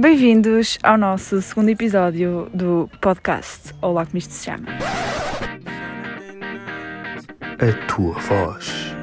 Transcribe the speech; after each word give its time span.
Bem-vindos 0.00 0.78
ao 0.82 0.96
nosso 0.96 1.42
segundo 1.42 1.68
episódio 1.68 2.48
do 2.54 2.88
podcast 3.02 3.74
Olá, 3.82 4.06
como 4.06 4.16
isto 4.16 4.32
se 4.32 4.46
chama. 4.46 4.64
A 7.58 7.86
tua 7.86 8.14
voz. 8.14 8.94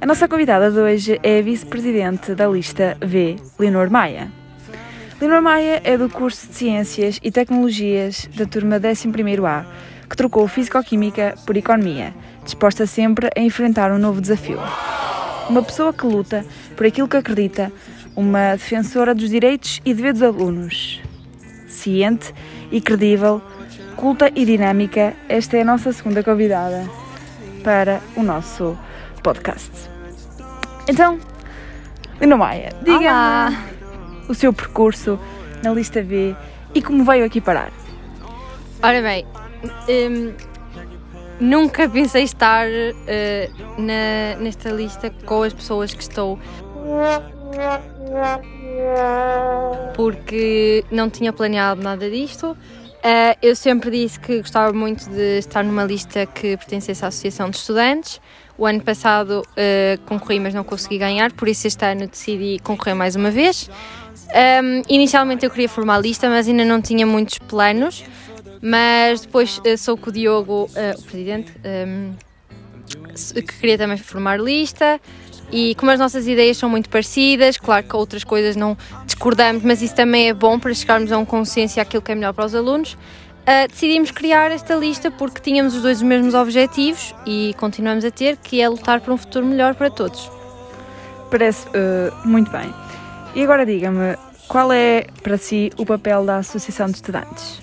A 0.00 0.06
nossa 0.06 0.26
convidada 0.26 0.70
de 0.70 0.78
hoje 0.78 1.20
é 1.22 1.40
a 1.40 1.42
vice-presidente 1.42 2.34
da 2.34 2.46
lista 2.48 2.96
V, 3.04 3.36
Leonor 3.58 3.90
Maia. 3.90 4.32
Leonor 5.20 5.42
Maia 5.42 5.82
é 5.84 5.98
do 5.98 6.08
curso 6.08 6.46
de 6.46 6.54
Ciências 6.54 7.20
e 7.22 7.30
Tecnologias 7.30 8.26
da 8.34 8.46
turma 8.46 8.80
11º 8.80 9.44
A, 9.44 9.66
que 10.08 10.16
trocou 10.16 10.48
Físico-Química 10.48 11.34
por 11.44 11.58
Economia, 11.58 12.14
disposta 12.42 12.86
sempre 12.86 13.28
a 13.36 13.40
enfrentar 13.40 13.92
um 13.92 13.98
novo 13.98 14.22
desafio. 14.22 14.58
Uma 15.48 15.62
pessoa 15.62 15.92
que 15.92 16.06
luta 16.06 16.44
por 16.76 16.86
aquilo 16.86 17.08
que 17.08 17.16
acredita, 17.16 17.72
uma 18.16 18.52
defensora 18.52 19.14
dos 19.14 19.28
direitos 19.28 19.80
e 19.84 19.92
deveres 19.92 20.20
dos 20.20 20.28
alunos. 20.28 21.00
Ciente 21.68 22.34
e 22.70 22.80
credível, 22.80 23.42
culta 23.96 24.30
e 24.34 24.44
dinâmica, 24.44 25.14
esta 25.28 25.56
é 25.56 25.62
a 25.62 25.64
nossa 25.64 25.92
segunda 25.92 26.22
convidada 26.22 26.88
para 27.62 28.00
o 28.16 28.22
nosso 28.22 28.76
podcast. 29.22 29.70
Então, 30.88 31.18
Lina 32.20 32.36
Maia, 32.36 32.72
diga-me 32.82 33.56
o 34.28 34.34
seu 34.34 34.52
percurso 34.52 35.18
na 35.62 35.72
lista 35.72 36.02
V 36.02 36.34
e 36.74 36.82
como 36.82 37.04
veio 37.04 37.24
aqui 37.24 37.40
parar. 37.40 37.72
Ora 38.82 39.00
bem, 39.00 39.26
hum, 39.88 40.32
nunca 41.40 41.88
pensei 41.88 42.24
estar 42.24 42.66
uh, 42.66 43.80
na, 43.80 44.40
nesta 44.40 44.70
lista 44.70 45.10
com 45.24 45.42
as 45.42 45.52
pessoas 45.52 45.92
que 45.94 46.02
estou. 46.02 46.38
Porque 49.94 50.84
não 50.90 51.08
tinha 51.08 51.32
planeado 51.32 51.82
nada 51.82 52.10
disto. 52.10 52.56
Uh, 53.04 53.36
eu 53.42 53.54
sempre 53.54 53.90
disse 53.90 54.18
que 54.18 54.38
gostava 54.38 54.72
muito 54.72 55.08
de 55.10 55.38
estar 55.38 55.62
numa 55.62 55.84
lista 55.84 56.24
que 56.24 56.56
pertencesse 56.56 57.04
à 57.04 57.08
Associação 57.08 57.50
de 57.50 57.56
Estudantes. 57.56 58.20
O 58.56 58.66
ano 58.66 58.80
passado 58.80 59.42
uh, 59.42 60.00
concorri, 60.06 60.40
mas 60.40 60.54
não 60.54 60.64
consegui 60.64 60.96
ganhar, 60.96 61.32
por 61.32 61.48
isso 61.48 61.66
este 61.66 61.84
ano 61.84 62.06
decidi 62.06 62.58
concorrer 62.62 62.94
mais 62.94 63.14
uma 63.16 63.30
vez. 63.30 63.68
Um, 64.34 64.82
inicialmente 64.88 65.44
eu 65.44 65.50
queria 65.50 65.68
formar 65.68 65.96
a 65.96 66.00
lista, 66.00 66.28
mas 66.28 66.48
ainda 66.48 66.64
não 66.64 66.80
tinha 66.80 67.06
muitos 67.06 67.38
planos. 67.38 68.04
Mas 68.66 69.20
depois 69.20 69.58
uh, 69.58 69.76
sou 69.76 69.94
com 69.94 70.08
o 70.08 70.12
Diogo, 70.12 70.70
uh, 70.70 70.98
o 70.98 71.02
presidente, 71.02 71.52
um, 71.86 72.14
que 73.34 73.60
queria 73.60 73.76
também 73.76 73.98
formar 73.98 74.40
lista. 74.40 74.98
E 75.52 75.74
como 75.74 75.90
as 75.90 75.98
nossas 75.98 76.26
ideias 76.26 76.56
são 76.56 76.70
muito 76.70 76.88
parecidas, 76.88 77.58
claro 77.58 77.86
que 77.86 77.94
outras 77.94 78.24
coisas 78.24 78.56
não 78.56 78.74
discordamos, 79.04 79.62
mas 79.62 79.82
isso 79.82 79.94
também 79.94 80.30
é 80.30 80.32
bom 80.32 80.58
para 80.58 80.72
chegarmos 80.72 81.12
a 81.12 81.18
um 81.18 81.26
consenso 81.26 81.78
e 81.78 81.80
aquilo 81.80 82.00
que 82.00 82.10
é 82.10 82.14
melhor 82.14 82.32
para 82.32 82.46
os 82.46 82.54
alunos. 82.54 82.94
Uh, 82.94 83.68
decidimos 83.68 84.10
criar 84.10 84.50
esta 84.50 84.74
lista 84.74 85.10
porque 85.10 85.42
tínhamos 85.42 85.74
os 85.74 85.82
dois 85.82 85.98
os 85.98 86.02
mesmos 86.02 86.32
objetivos 86.32 87.14
e 87.26 87.54
continuamos 87.58 88.02
a 88.06 88.10
ter, 88.10 88.38
que 88.38 88.62
é 88.62 88.66
lutar 88.66 89.02
por 89.02 89.12
um 89.12 89.18
futuro 89.18 89.44
melhor 89.44 89.74
para 89.74 89.90
todos. 89.90 90.30
Parece 91.30 91.66
uh, 91.68 92.26
muito 92.26 92.50
bem. 92.50 92.72
E 93.34 93.42
agora 93.42 93.66
diga-me, 93.66 94.16
qual 94.48 94.72
é 94.72 95.04
para 95.22 95.36
si 95.36 95.70
o 95.76 95.84
papel 95.84 96.24
da 96.24 96.38
Associação 96.38 96.86
de 96.86 96.94
Estudantes? 96.94 97.62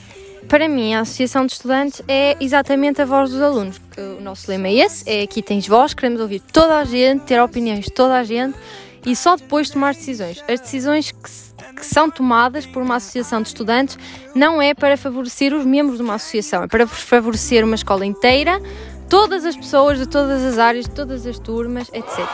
Para 0.51 0.67
mim, 0.67 0.93
a 0.93 0.99
Associação 0.99 1.45
de 1.45 1.53
Estudantes 1.53 2.01
é 2.09 2.35
exatamente 2.41 3.01
a 3.01 3.05
voz 3.05 3.29
dos 3.29 3.41
alunos. 3.41 3.79
O 3.97 4.21
nosso 4.21 4.51
lema 4.51 4.67
é 4.67 4.73
esse, 4.79 5.09
é 5.09 5.21
aqui 5.21 5.41
tens 5.41 5.65
voz, 5.65 5.93
queremos 5.93 6.19
ouvir 6.19 6.41
toda 6.41 6.77
a 6.77 6.83
gente, 6.83 7.21
ter 7.21 7.41
opiniões 7.41 7.85
de 7.85 7.91
toda 7.93 8.17
a 8.17 8.23
gente 8.25 8.57
e 9.05 9.15
só 9.15 9.37
depois 9.37 9.69
tomar 9.69 9.93
decisões. 9.93 10.43
As 10.49 10.59
decisões 10.59 11.11
que, 11.11 11.73
que 11.73 11.85
são 11.85 12.11
tomadas 12.11 12.65
por 12.65 12.83
uma 12.83 12.97
associação 12.97 13.41
de 13.41 13.47
estudantes 13.47 13.97
não 14.35 14.61
é 14.61 14.73
para 14.73 14.97
favorecer 14.97 15.53
os 15.53 15.65
membros 15.65 15.99
de 15.99 16.03
uma 16.03 16.15
associação, 16.15 16.63
é 16.63 16.67
para 16.67 16.85
favorecer 16.85 17.63
uma 17.63 17.75
escola 17.75 18.05
inteira, 18.05 18.61
todas 19.07 19.45
as 19.45 19.55
pessoas 19.55 19.99
de 19.99 20.05
todas 20.05 20.43
as 20.43 20.57
áreas, 20.57 20.83
de 20.83 20.91
todas 20.91 21.25
as 21.25 21.39
turmas, 21.39 21.87
etc. 21.93 22.27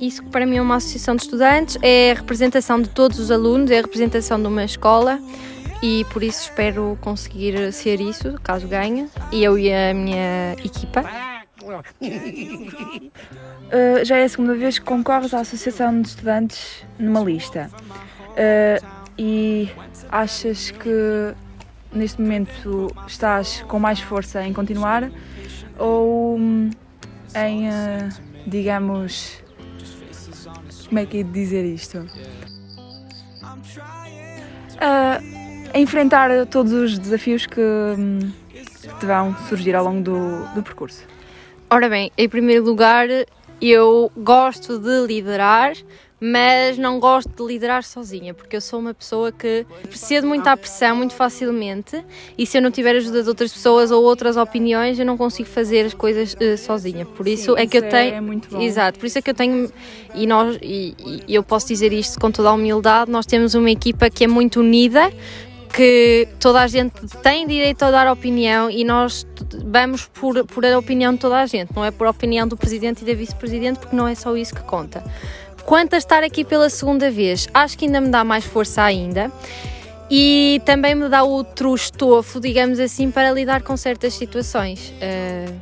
Isso 0.00 0.22
que 0.22 0.28
para 0.28 0.46
mim 0.46 0.58
é 0.58 0.62
uma 0.62 0.76
associação 0.76 1.16
de 1.16 1.22
estudantes, 1.22 1.76
é 1.82 2.12
a 2.12 2.14
representação 2.14 2.80
de 2.80 2.90
todos 2.90 3.18
os 3.18 3.32
alunos, 3.32 3.72
é 3.72 3.78
a 3.80 3.82
representação 3.82 4.40
de 4.40 4.46
uma 4.46 4.62
escola 4.62 5.18
e 5.82 6.04
por 6.12 6.22
isso 6.22 6.42
espero 6.42 6.98
conseguir 7.00 7.72
ser 7.72 8.00
isso, 8.00 8.38
caso 8.42 8.66
ganhe, 8.66 9.08
e 9.32 9.44
eu 9.44 9.58
e 9.58 9.72
a 9.72 9.94
minha 9.94 10.52
equipa. 10.64 11.04
Uh, 13.66 14.04
já 14.04 14.16
é 14.18 14.22
a 14.22 14.28
segunda 14.28 14.54
vez 14.54 14.78
que 14.78 14.84
concorres 14.84 15.34
à 15.34 15.40
Associação 15.40 16.00
de 16.00 16.06
Estudantes 16.06 16.84
numa 16.96 17.18
lista. 17.18 17.68
Uh, 18.30 18.86
e 19.18 19.68
achas 20.08 20.70
que 20.70 21.34
neste 21.92 22.20
momento 22.20 22.94
estás 23.08 23.62
com 23.62 23.80
mais 23.80 23.98
força 23.98 24.44
em 24.44 24.52
continuar 24.52 25.10
ou 25.78 26.38
em, 26.38 27.68
uh, 27.68 28.08
digamos, 28.46 29.42
como 30.86 31.00
é 31.00 31.06
que 31.06 31.18
é 31.18 31.22
de 31.24 31.30
dizer 31.32 31.64
isto? 31.64 32.06
Uh, 34.76 35.35
a 35.76 35.78
enfrentar 35.78 36.30
todos 36.46 36.72
os 36.72 36.98
desafios 36.98 37.44
que, 37.44 37.60
que 38.50 38.94
te 38.98 39.04
vão 39.04 39.36
surgir 39.46 39.74
ao 39.74 39.84
longo 39.84 40.00
do, 40.00 40.54
do 40.54 40.62
percurso. 40.62 41.04
Ora 41.68 41.86
bem, 41.86 42.10
em 42.16 42.28
primeiro 42.30 42.64
lugar, 42.64 43.06
eu 43.60 44.10
gosto 44.16 44.78
de 44.78 45.06
liderar, 45.06 45.74
mas 46.18 46.78
não 46.78 46.98
gosto 46.98 47.28
de 47.28 47.52
liderar 47.52 47.82
sozinha, 47.84 48.32
porque 48.32 48.56
eu 48.56 48.60
sou 48.62 48.80
uma 48.80 48.94
pessoa 48.94 49.30
que 49.30 49.66
cedo 49.90 50.26
muito 50.26 50.46
à 50.46 50.56
pressão 50.56 50.96
muito 50.96 51.12
facilmente 51.12 52.02
e 52.38 52.46
se 52.46 52.56
eu 52.56 52.62
não 52.62 52.70
tiver 52.70 52.96
ajuda 52.96 53.22
de 53.22 53.28
outras 53.28 53.52
pessoas 53.52 53.90
ou 53.90 54.02
outras 54.02 54.38
opiniões, 54.38 54.98
eu 54.98 55.04
não 55.04 55.18
consigo 55.18 55.48
fazer 55.48 55.84
as 55.84 55.92
coisas 55.92 56.34
uh, 56.34 56.56
sozinha. 56.56 57.04
Por 57.04 57.28
isso 57.28 57.54
Sim, 57.54 57.60
é 57.60 57.66
que 57.66 57.76
eu 57.76 57.86
tenho, 57.86 58.14
é 58.14 58.20
muito 58.22 58.48
bom. 58.48 58.62
exato, 58.62 58.98
por 58.98 59.04
isso 59.04 59.18
é 59.18 59.20
que 59.20 59.28
eu 59.28 59.34
tenho 59.34 59.70
e 60.14 60.26
nós 60.26 60.58
e, 60.62 60.94
e 61.28 61.34
eu 61.34 61.42
posso 61.42 61.68
dizer 61.68 61.92
isto 61.92 62.18
com 62.18 62.30
toda 62.30 62.48
a 62.48 62.54
humildade, 62.54 63.10
nós 63.10 63.26
temos 63.26 63.54
uma 63.54 63.70
equipa 63.70 64.08
que 64.08 64.24
é 64.24 64.26
muito 64.26 64.60
unida, 64.60 65.12
que 65.72 66.28
toda 66.40 66.60
a 66.60 66.66
gente 66.66 66.94
tem 67.22 67.46
direito 67.46 67.82
a 67.84 67.90
dar 67.90 68.10
opinião 68.10 68.70
e 68.70 68.84
nós 68.84 69.26
vamos 69.64 70.06
por, 70.06 70.44
por 70.46 70.64
a 70.64 70.78
opinião 70.78 71.12
de 71.12 71.20
toda 71.20 71.40
a 71.40 71.46
gente, 71.46 71.74
não 71.74 71.84
é 71.84 71.90
por 71.90 72.06
a 72.06 72.10
opinião 72.10 72.46
do 72.46 72.56
presidente 72.56 73.02
e 73.02 73.04
da 73.04 73.14
vice-presidente, 73.14 73.78
porque 73.78 73.94
não 73.94 74.06
é 74.06 74.14
só 74.14 74.36
isso 74.36 74.54
que 74.54 74.62
conta. 74.62 75.02
Quanto 75.64 75.94
a 75.94 75.96
estar 75.98 76.22
aqui 76.22 76.44
pela 76.44 76.70
segunda 76.70 77.10
vez, 77.10 77.48
acho 77.52 77.76
que 77.76 77.86
ainda 77.86 78.00
me 78.00 78.08
dá 78.08 78.22
mais 78.22 78.44
força 78.44 78.82
ainda 78.82 79.32
e 80.10 80.62
também 80.64 80.94
me 80.94 81.08
dá 81.08 81.24
outro 81.24 81.74
estofo, 81.74 82.40
digamos 82.40 82.78
assim, 82.78 83.10
para 83.10 83.32
lidar 83.32 83.62
com 83.62 83.76
certas 83.76 84.14
situações 84.14 84.92
uh, 84.92 85.52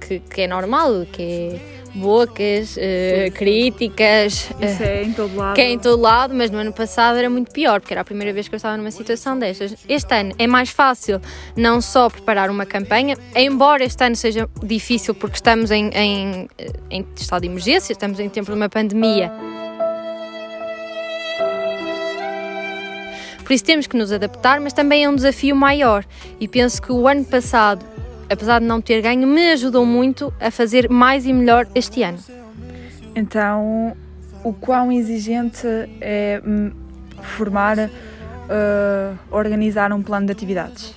que, 0.00 0.20
que, 0.20 0.42
é 0.42 0.46
normal, 0.46 1.04
que 1.12 1.22
é 1.22 1.77
bocas, 1.94 2.76
uh, 2.76 3.30
críticas. 3.34 4.50
Isso 4.60 4.82
é 4.82 5.02
em 5.02 5.12
todo 5.12 5.36
lado. 5.36 5.54
Que 5.54 5.60
é 5.60 5.70
em 5.70 5.78
todo 5.78 6.00
lado, 6.00 6.34
mas 6.34 6.50
no 6.50 6.58
ano 6.58 6.72
passado 6.72 7.16
era 7.18 7.28
muito 7.28 7.50
pior, 7.52 7.80
porque 7.80 7.94
era 7.94 8.00
a 8.00 8.04
primeira 8.04 8.32
vez 8.32 8.48
que 8.48 8.54
eu 8.54 8.56
estava 8.56 8.76
numa 8.76 8.90
situação 8.90 9.38
destas. 9.38 9.74
Este 9.88 10.14
ano 10.14 10.34
é 10.38 10.46
mais 10.46 10.70
fácil 10.70 11.20
não 11.56 11.80
só 11.80 12.08
preparar 12.08 12.50
uma 12.50 12.66
campanha, 12.66 13.16
embora 13.34 13.84
este 13.84 14.02
ano 14.04 14.16
seja 14.16 14.48
difícil 14.62 15.14
porque 15.14 15.36
estamos 15.36 15.70
em, 15.70 15.90
em, 15.94 16.48
em 16.90 17.06
estado 17.16 17.42
de 17.42 17.48
emergência, 17.48 17.92
estamos 17.92 18.20
em 18.20 18.28
tempo 18.28 18.50
de 18.50 18.56
uma 18.56 18.68
pandemia. 18.68 19.32
Por 23.48 23.54
isso 23.54 23.64
temos 23.64 23.86
que 23.86 23.96
nos 23.96 24.12
adaptar, 24.12 24.60
mas 24.60 24.74
também 24.74 25.04
é 25.04 25.08
um 25.08 25.14
desafio 25.14 25.56
maior. 25.56 26.04
E 26.38 26.46
penso 26.46 26.82
que 26.82 26.92
o 26.92 27.08
ano 27.08 27.24
passado, 27.24 27.82
apesar 28.30 28.60
de 28.60 28.66
não 28.66 28.80
ter 28.80 29.00
ganho, 29.00 29.26
me 29.26 29.52
ajudou 29.52 29.84
muito 29.84 30.32
a 30.40 30.50
fazer 30.50 30.88
mais 30.88 31.26
e 31.26 31.32
melhor 31.32 31.66
este 31.74 32.02
ano. 32.02 32.18
Então, 33.14 33.96
o 34.44 34.52
quão 34.52 34.92
exigente 34.92 35.66
é 36.00 36.40
hum, 36.46 36.70
formar, 37.22 37.78
uh, 37.78 39.18
organizar 39.30 39.92
um 39.92 40.02
plano 40.02 40.26
de 40.26 40.32
atividades? 40.32 40.94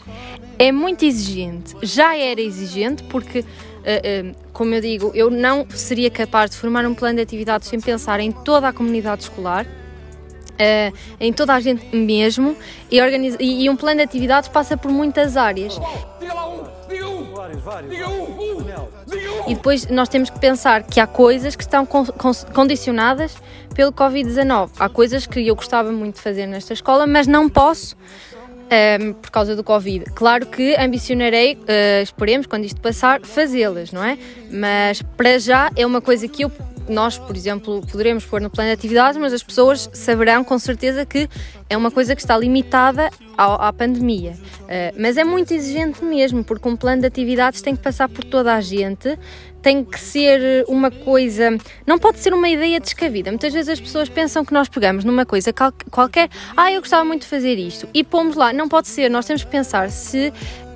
É 0.59 0.71
muito 0.71 1.03
exigente. 1.03 1.75
Já 1.81 2.15
era 2.15 2.39
exigente 2.39 3.03
porque, 3.03 3.39
uh, 3.39 3.44
uh, 3.44 4.35
como 4.53 4.73
eu 4.75 4.81
digo, 4.81 5.11
eu 5.15 5.31
não 5.31 5.65
seria 5.69 6.11
capaz 6.11 6.51
de 6.51 6.57
formar 6.57 6.85
um 6.85 6.94
plano 6.94 7.15
de 7.15 7.21
atividades 7.21 7.67
sem 7.67 7.79
pensar 7.79 8.19
em 8.19 8.31
toda 8.31 8.67
a 8.67 8.73
comunidade 8.73 9.23
escolar 9.23 9.65
Uh, 10.51 10.95
em 11.19 11.33
toda 11.33 11.56
a 11.56 11.59
gente 11.59 11.95
mesmo 11.95 12.56
e, 12.91 13.01
organiza, 13.01 13.35
e, 13.39 13.63
e, 13.63 13.69
um 13.69 13.75
plano 13.75 13.97
de 13.97 14.03
atividades 14.03 14.47
passa 14.47 14.77
por 14.77 14.91
muitas 14.91 15.35
áreas. 15.35 15.79
E 19.47 19.55
depois 19.55 19.88
nós 19.88 20.09
temos 20.09 20.29
que 20.29 20.39
pensar 20.39 20.83
que 20.83 20.99
há 20.99 21.07
coisas 21.07 21.55
que 21.55 21.63
estão 21.63 21.85
con 21.85 22.05
condicionadas 22.53 23.35
pelo 23.73 23.91
Covid-19. 23.91 24.71
Há 24.79 24.89
coisas 24.89 25.25
que 25.25 25.47
eu 25.47 25.55
gostava 25.55 25.91
muito 25.91 26.15
de 26.15 26.21
fazer 26.21 26.45
nesta 26.47 26.73
escola, 26.73 27.07
mas 27.07 27.27
não 27.27 27.49
posso 27.49 27.95
um, 27.95 27.99
ehm, 28.69 29.13
por 29.13 29.31
causa 29.31 29.55
do 29.55 29.63
Covid. 29.63 30.05
Claro 30.13 30.45
que 30.45 30.75
ambicionarei, 30.75 31.55
uh, 31.55 32.03
esperemos, 32.03 32.47
quando 32.47 32.65
isto 32.65 32.79
passar, 32.81 33.21
fazê-las, 33.21 33.91
não 33.91 34.03
é? 34.03 34.17
Mas 34.51 35.01
para 35.01 35.39
já 35.39 35.71
é 35.75 35.85
uma 35.85 36.01
coisa 36.01 36.27
que 36.27 36.44
eu 36.44 36.51
nós, 36.89 37.17
por 37.17 37.35
exemplo, 37.35 37.81
poderemos 37.89 38.25
pôr 38.25 38.41
no 38.41 38.49
plano 38.49 38.69
de 38.69 38.73
atividades, 38.73 39.17
mas 39.17 39.31
as 39.33 39.44
pessoas 39.44 39.89
saberão 39.94 40.44
com 40.44 40.57
certeza 40.59 41.05
que 41.05 41.29
é 41.69 41.77
uma 41.77 41.89
coisa 41.89 42.15
que 42.15 42.21
está 42.21 42.37
limitada 42.37 43.09
à, 43.38 43.68
à 43.68 43.74
pandemia. 43.74 44.31
Uh, 44.31 44.95
mas 44.98 45.18
é 45.18 45.24
muito 45.24 45.54
exigente 45.54 46.04
mesmo, 46.04 46.44
porque 46.44 46.68
um 46.68 46.75
plano 46.75 47.01
de 47.01 47.07
atividades 47.07 47.62
tem 47.62 47.75
que 47.75 47.81
passar 47.81 48.07
por 48.10 48.24
toda 48.24 48.54
a 48.54 48.62
gente, 48.62 49.18
tem 49.62 49.83
que 49.83 50.00
ser 50.00 50.66
uma 50.68 50.89
coisa. 50.89 51.57
Não 51.86 52.00
pode 52.00 52.19
ser 52.19 52.33
uma 52.33 52.50
ideia 52.50 52.80
descabida. 52.80 53.30
Muitas 53.30 53.54
vezes 53.54 53.69
as 53.69 53.80
pessoas 53.80 54.10
pensam 54.10 54.44
que 54.44 54.54
nós 54.54 54.68
pegamos 54.68 55.04
numa 55.04 55.25
coisa 55.25 55.54
qualquer, 55.89 56.30
ah, 56.57 56.72
eu 56.72 56.81
gostava 56.81 57.04
muito 57.06 57.24
de 57.24 57.28
fazer 57.28 57.56
isto, 57.56 57.88
e 57.94 58.04
pomos 58.04 58.36
lá. 58.36 58.51
Não 58.51 58.68
pode 58.68 58.88
ser, 58.88 59.10
nós 59.10 59.25
temos 59.25 59.44
que 59.44 59.51
pensar 59.51 59.89
se 59.89 60.33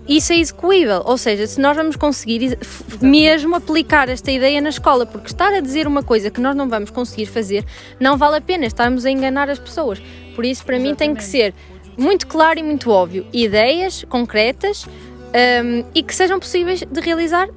isso 0.08 0.34
é 0.34 0.38
execuível, 0.38 1.02
ou 1.04 1.18
seja, 1.18 1.48
se 1.48 1.60
nós 1.60 1.76
vamos 1.76 1.96
conseguir 1.96 2.58
mesmo 3.02 3.56
aplicar 3.56 4.08
esta 4.08 4.32
ideia 4.32 4.62
na 4.62 4.70
escola, 4.70 5.04
porque 5.04 5.28
estar 5.28 5.52
a 5.52 5.60
dizer 5.60 5.88
uma 5.88 6.04
coisa 6.04 6.30
que 6.30 6.40
nós 6.40 6.56
não 6.56 6.70
vamos 6.70 6.92
conseguir 6.92 7.26
fazer 7.26 7.66
não 8.00 8.16
vale 8.16 8.38
a 8.38 8.42
pena, 8.42 8.68
estarmos 8.68 9.04
a 9.04 9.10
enganar 9.10 9.50
as 9.50 9.58
pessoas. 9.58 10.00
Por 10.36 10.46
isso, 10.46 10.64
para 10.64 10.76
Exatamente. 10.76 10.92
mim, 10.92 10.96
tem 10.96 11.16
que 11.16 11.24
ser 11.24 11.56
muito 11.98 12.28
claro 12.28 12.60
e 12.60 12.64
muito 12.64 12.90
óbvio, 12.90 13.26
ideias 13.32 14.04
concretas 14.06 14.86
um, 14.86 15.84
e 15.94 16.04
que 16.04 16.14
sejam 16.14 16.40
possíveis 16.40 16.82
de 16.82 17.02
realizar 17.02 17.48
uh, 17.48 17.54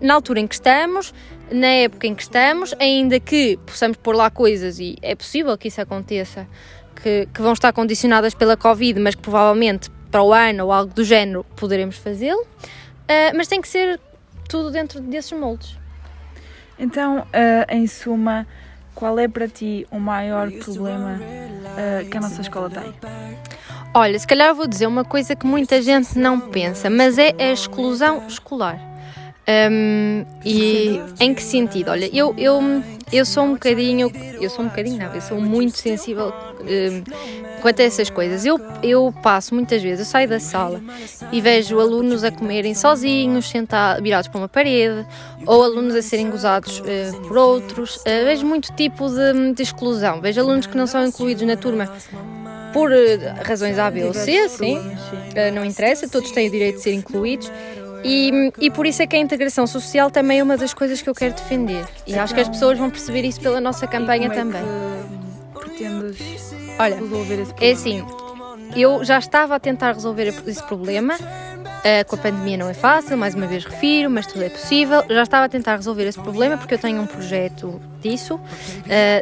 na 0.00 0.14
altura 0.14 0.40
em 0.40 0.46
que 0.46 0.54
estamos, 0.54 1.12
na 1.50 1.66
época 1.66 2.06
em 2.06 2.14
que 2.14 2.22
estamos, 2.22 2.74
ainda 2.78 3.18
que 3.18 3.58
possamos 3.66 3.96
pôr 3.96 4.14
lá 4.14 4.30
coisas 4.30 4.78
e 4.78 4.96
é 5.02 5.14
possível 5.14 5.56
que 5.58 5.68
isso 5.68 5.80
aconteça, 5.80 6.46
que, 7.02 7.26
que 7.32 7.42
vão 7.42 7.52
estar 7.52 7.72
condicionadas 7.72 8.34
pela 8.34 8.56
Covid, 8.56 8.98
mas 9.00 9.14
que 9.14 9.22
provavelmente 9.22 9.90
para 10.10 10.22
o 10.22 10.32
ano 10.32 10.64
ou 10.64 10.72
algo 10.72 10.92
do 10.92 11.04
género, 11.04 11.44
poderemos 11.56 11.96
fazê-lo, 11.96 12.40
uh, 12.40 13.36
mas 13.36 13.48
tem 13.48 13.60
que 13.60 13.68
ser 13.68 14.00
tudo 14.48 14.70
dentro 14.70 15.00
desses 15.00 15.32
moldes. 15.32 15.78
Então, 16.78 17.20
uh, 17.20 17.24
em 17.68 17.86
suma, 17.86 18.46
qual 18.94 19.18
é 19.18 19.28
para 19.28 19.46
ti 19.46 19.86
o 19.90 20.00
maior 20.00 20.50
problema 20.50 21.20
uh, 21.20 22.08
que 22.08 22.16
a 22.16 22.20
nossa 22.20 22.40
escola 22.40 22.70
tem? 22.70 22.94
Olha, 23.92 24.16
se 24.18 24.26
calhar 24.26 24.54
vou 24.54 24.68
dizer 24.68 24.86
uma 24.86 25.04
coisa 25.04 25.34
que 25.34 25.44
muita 25.44 25.82
gente 25.82 26.16
não 26.16 26.38
pensa, 26.38 26.88
mas 26.88 27.18
é 27.18 27.34
a 27.38 27.52
exclusão 27.52 28.24
escolar. 28.28 28.78
Um, 29.48 30.24
e 30.44 31.00
em 31.18 31.34
que 31.34 31.42
sentido? 31.42 31.90
Olha, 31.90 32.08
eu, 32.16 32.32
eu, 32.38 32.60
eu 33.12 33.26
sou 33.26 33.42
um 33.42 33.54
bocadinho, 33.54 34.12
eu 34.40 34.48
sou 34.48 34.64
um 34.64 34.68
bocadinho, 34.68 34.96
não, 34.96 35.12
eu 35.12 35.20
sou 35.20 35.40
muito 35.40 35.76
sensível 35.76 36.32
um, 36.60 37.02
quanto 37.60 37.80
a 37.80 37.84
essas 37.84 38.08
coisas. 38.08 38.46
Eu, 38.46 38.60
eu 38.80 39.12
passo 39.24 39.56
muitas 39.56 39.82
vezes, 39.82 40.00
eu 40.00 40.04
saio 40.06 40.28
da 40.28 40.38
sala 40.38 40.80
e 41.32 41.40
vejo 41.40 41.80
alunos 41.80 42.22
a 42.22 42.30
comerem 42.30 42.76
sozinhos, 42.76 43.48
sentados, 43.48 44.00
virados 44.00 44.28
para 44.28 44.38
uma 44.38 44.48
parede, 44.48 45.04
ou 45.44 45.64
alunos 45.64 45.96
a 45.96 46.02
serem 46.02 46.30
gozados 46.30 46.78
uh, 46.78 47.20
por 47.26 47.36
outros. 47.36 47.96
Uh, 47.96 48.24
vejo 48.24 48.46
muito 48.46 48.72
tipo 48.74 49.08
de, 49.08 49.52
de 49.52 49.62
exclusão. 49.64 50.20
Vejo 50.20 50.40
alunos 50.40 50.66
que 50.66 50.76
não 50.76 50.86
são 50.86 51.04
incluídos 51.04 51.42
na 51.42 51.56
turma 51.56 51.90
por 52.72 52.90
uh, 52.90 52.96
razões 53.44 53.78
A, 53.78 53.90
B 53.90 54.04
ou 54.04 54.14
C, 54.14 54.48
sim, 54.48 54.78
uh, 54.78 55.54
não 55.54 55.64
interessa, 55.64 56.08
todos 56.08 56.30
têm 56.30 56.48
o 56.48 56.50
direito 56.50 56.76
de 56.76 56.82
ser 56.82 56.92
incluídos. 56.92 57.50
E, 58.02 58.52
e 58.58 58.70
por 58.70 58.86
isso 58.86 59.02
é 59.02 59.06
que 59.06 59.14
a 59.14 59.18
integração 59.18 59.66
social 59.66 60.10
também 60.10 60.40
é 60.40 60.42
uma 60.42 60.56
das 60.56 60.72
coisas 60.72 61.02
que 61.02 61.10
eu 61.10 61.14
quero 61.14 61.34
defender. 61.34 61.86
E 62.06 62.14
acho 62.14 62.34
que 62.34 62.40
as 62.40 62.48
pessoas 62.48 62.78
vão 62.78 62.90
perceber 62.90 63.24
isso 63.24 63.40
pela 63.40 63.60
nossa 63.60 63.86
campanha 63.86 64.28
é 64.28 64.30
também. 64.30 64.62
pretendes 65.52 66.54
Olha, 66.78 66.96
resolver 66.96 67.34
esse 67.34 67.52
problema? 67.52 67.68
É 67.68 67.72
assim, 67.72 68.04
eu 68.74 69.04
já 69.04 69.18
estava 69.18 69.56
a 69.56 69.60
tentar 69.60 69.92
resolver 69.92 70.34
esse 70.46 70.62
problema. 70.64 71.14
Uh, 71.80 72.06
com 72.06 72.16
a 72.16 72.18
pandemia 72.18 72.56
não 72.56 72.68
é 72.68 72.74
fácil, 72.74 73.16
mais 73.16 73.34
uma 73.34 73.46
vez 73.46 73.64
refiro, 73.64 74.10
mas 74.10 74.26
tudo 74.26 74.44
é 74.44 74.50
possível. 74.50 75.02
Já 75.08 75.22
estava 75.22 75.46
a 75.46 75.48
tentar 75.48 75.76
resolver 75.76 76.06
esse 76.06 76.20
problema 76.20 76.58
porque 76.58 76.74
eu 76.74 76.78
tenho 76.78 77.00
um 77.00 77.06
projeto 77.06 77.80
disso, 78.02 78.34
uh, 78.34 78.40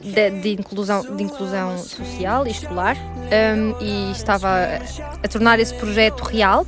de, 0.02 0.30
de, 0.40 0.52
inclusão, 0.60 1.02
de 1.16 1.22
inclusão 1.22 1.78
social 1.78 2.46
e 2.46 2.50
escolar, 2.50 2.96
um, 2.96 3.80
e 3.80 4.10
estava 4.12 4.48
a, 4.48 5.24
a 5.24 5.28
tornar 5.28 5.60
esse 5.60 5.74
projeto 5.74 6.22
real 6.22 6.66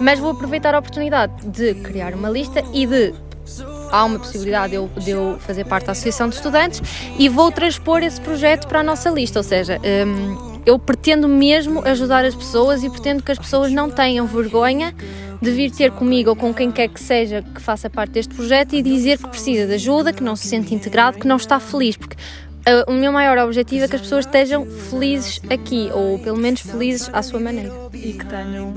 mas 0.00 0.18
vou 0.18 0.30
aproveitar 0.30 0.74
a 0.74 0.78
oportunidade 0.78 1.46
de 1.46 1.74
criar 1.74 2.14
uma 2.14 2.30
lista 2.30 2.64
e 2.72 2.86
de 2.86 3.14
há 3.92 4.04
uma 4.04 4.18
possibilidade 4.18 4.70
de 4.70 4.76
eu, 4.76 4.90
de 4.96 5.10
eu, 5.10 5.36
fazer 5.40 5.64
parte 5.64 5.86
da 5.86 5.92
Associação 5.92 6.28
de 6.28 6.36
Estudantes 6.36 6.80
e 7.18 7.28
vou 7.28 7.50
transpor 7.52 8.02
esse 8.02 8.20
projeto 8.20 8.66
para 8.66 8.80
a 8.80 8.82
nossa 8.82 9.10
lista, 9.10 9.40
ou 9.40 9.42
seja, 9.42 9.78
um, 10.06 10.49
eu 10.66 10.78
pretendo 10.78 11.28
mesmo 11.28 11.86
ajudar 11.86 12.24
as 12.24 12.34
pessoas 12.34 12.82
e 12.82 12.90
pretendo 12.90 13.22
que 13.22 13.32
as 13.32 13.38
pessoas 13.38 13.72
não 13.72 13.90
tenham 13.90 14.26
vergonha 14.26 14.94
de 15.40 15.50
vir 15.50 15.70
ter 15.70 15.90
comigo 15.90 16.30
ou 16.30 16.36
com 16.36 16.52
quem 16.52 16.70
quer 16.70 16.88
que 16.88 17.00
seja 17.00 17.42
que 17.42 17.60
faça 17.60 17.88
parte 17.88 18.12
deste 18.12 18.34
projeto 18.34 18.74
e 18.74 18.82
dizer 18.82 19.18
que 19.18 19.28
precisa 19.28 19.66
de 19.66 19.74
ajuda, 19.74 20.12
que 20.12 20.22
não 20.22 20.36
se 20.36 20.46
sente 20.46 20.74
integrado, 20.74 21.18
que 21.18 21.26
não 21.26 21.36
está 21.36 21.58
feliz, 21.58 21.96
porque 21.96 22.16
uh, 22.16 22.90
o 22.90 22.94
meu 22.94 23.10
maior 23.10 23.38
objetivo 23.38 23.84
é 23.84 23.88
que 23.88 23.96
as 23.96 24.02
pessoas 24.02 24.26
estejam 24.26 24.66
felizes 24.66 25.40
aqui, 25.50 25.90
ou 25.92 26.18
pelo 26.18 26.36
menos 26.36 26.60
felizes 26.60 27.08
à 27.12 27.22
sua 27.22 27.40
maneira. 27.40 27.72
E 27.94 28.12
que 28.12 28.26
tenham 28.26 28.74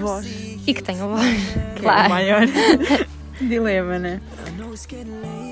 voz. 0.00 0.26
E 0.66 0.74
que 0.74 0.82
tenham 0.82 1.08
voz. 1.08 1.24
Que 1.76 1.82
claro. 1.82 2.02
É 2.02 2.06
o 2.06 2.10
maior 2.10 2.42
dilema, 3.40 3.98
né? 3.98 4.20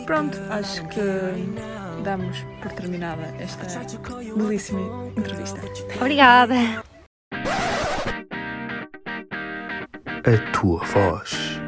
Pronto, 0.07 0.39
acho 0.51 0.87
que 0.89 1.01
damos 2.03 2.45
por 2.63 2.73
terminada 2.73 3.35
esta 3.39 3.67
belíssima 4.37 5.07
entrevista. 5.17 5.61
Obrigada. 6.01 6.83
A 10.25 10.53
tua 10.53 10.85
voz. 10.85 11.60